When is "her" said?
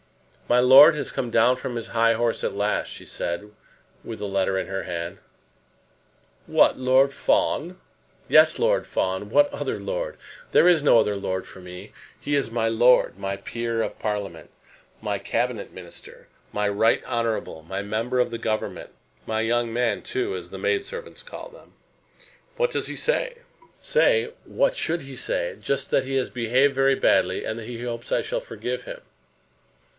4.67-4.83